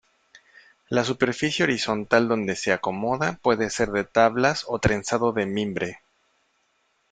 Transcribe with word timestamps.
La 0.89 1.03
superficie 1.03 1.63
horizontal 1.63 2.27
donde 2.27 2.55
se 2.55 2.73
acomoda 2.73 3.37
puede 3.43 3.69
ser 3.69 3.89
de 3.91 4.03
tablas 4.03 4.65
o 4.67 4.79
trenzado 4.79 5.31
de 5.31 5.45
mimbre. 5.45 5.99